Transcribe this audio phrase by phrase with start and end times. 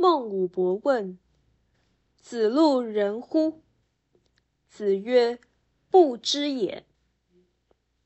[0.00, 1.18] 孟武伯问
[2.22, 3.64] ：“子路仁乎？”
[4.70, 5.40] 子曰
[5.90, 6.86] ：“不知也。”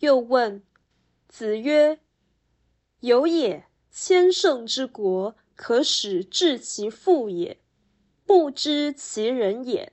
[0.00, 0.64] 又问
[1.30, 2.00] ：“子曰
[2.98, 7.60] ：‘有也，千乘之国，可使治其父也，
[8.24, 9.92] 不知其人也。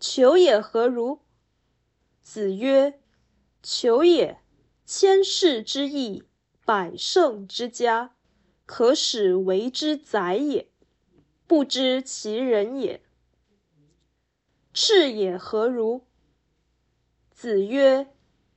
[0.00, 1.20] 求也何如？’”
[2.22, 3.02] 子曰
[3.62, 4.40] ：“求也，
[4.86, 6.22] 千世之义，
[6.64, 8.14] 百乘之家。”
[8.68, 10.68] 可使为之宰也，
[11.46, 13.00] 不知其人也。
[14.74, 16.04] 赤也何如？
[17.30, 18.12] 子曰：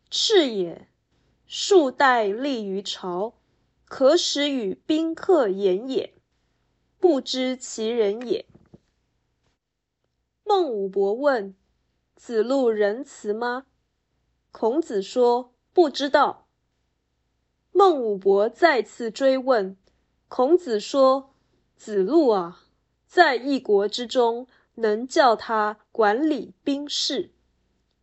[0.09, 0.89] 赤也，
[1.47, 3.35] 数代立于朝，
[3.85, 6.13] 可使与宾客言也，
[6.99, 8.45] 不知其人也。
[10.43, 11.55] 孟武伯问：
[12.17, 13.65] 子路仁慈吗？
[14.51, 16.49] 孔子说：不知道。
[17.71, 19.77] 孟武伯再次追问。
[20.33, 21.33] 孔子说
[21.75, 22.63] ：“子路啊，
[23.05, 27.33] 在一国之中，能叫他管理兵士，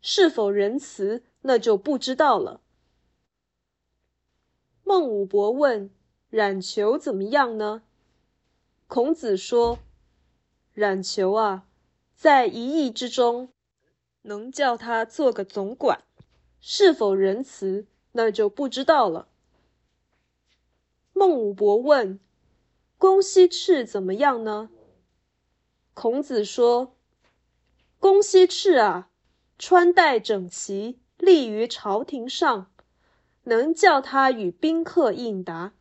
[0.02, 2.60] 是否仁慈，那就不知道了。”
[4.84, 5.90] 孟武伯问
[6.28, 7.82] ：“冉求怎么样呢？”
[8.86, 9.78] 孔子说
[10.74, 11.66] ：“冉求啊，
[12.14, 13.48] 在一邑之中，
[14.20, 16.04] 能叫他做个总管，
[16.60, 19.27] 是否仁慈，那就不知道了。”
[21.18, 22.20] 孟武伯问
[22.96, 24.70] ：“公西赤怎么样呢？”
[25.92, 26.96] 孔子说
[27.98, 29.10] ：“公西赤啊，
[29.58, 32.70] 穿戴整齐，立于朝廷上，
[33.42, 35.74] 能叫他与宾客应答，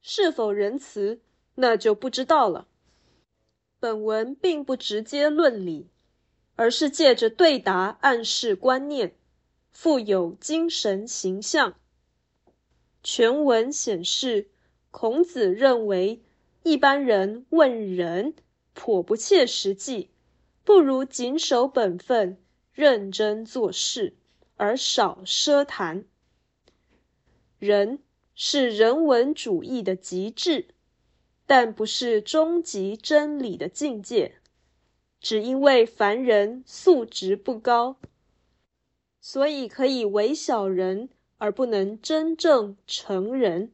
[0.00, 1.20] 是否仁慈，
[1.56, 2.66] 那就不知道了。”
[3.78, 5.90] 本文并不直接论理，
[6.56, 9.14] 而是借着对答暗示观念，
[9.70, 11.74] 富有精神形象。
[13.02, 14.48] 全文显示。
[15.00, 16.20] 孔子认为，
[16.64, 18.34] 一般人问仁
[18.74, 20.10] 颇不切实际，
[20.64, 22.36] 不如谨守本分，
[22.72, 24.16] 认真做事，
[24.56, 26.04] 而少奢谈。
[27.60, 28.00] 仁
[28.34, 30.66] 是人文主义的极致，
[31.46, 34.40] 但不是终极真理的境界。
[35.20, 38.00] 只因为凡人素质不高，
[39.20, 43.70] 所以可以为小人，而不能真正成人。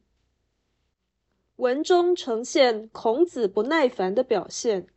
[1.57, 4.89] 文中呈现孔子不耐烦的表现，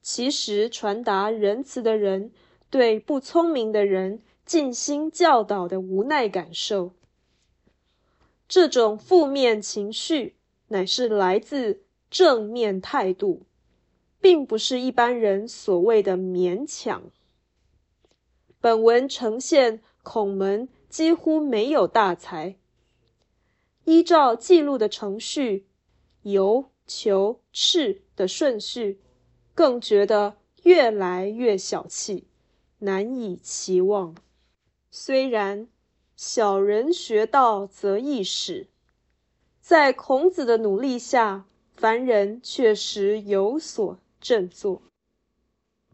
[0.00, 2.30] 其实传达仁慈的人
[2.70, 6.92] 对不聪明的人尽心教导的无奈感受。
[8.46, 10.36] 这种负面情绪
[10.68, 13.42] 乃是来自正面态度，
[14.20, 17.02] 并不是一般人所谓的勉强。
[18.60, 22.54] 本文呈现孔门几乎没有大才，
[23.84, 25.66] 依照记录的程序。
[26.32, 29.00] 由求赤的顺序，
[29.54, 32.26] 更觉得越来越小气，
[32.78, 34.16] 难以期望。
[34.90, 35.68] 虽然
[36.16, 38.66] 小人学道则易使，
[39.60, 44.82] 在孔子的努力下，凡人确实有所振作。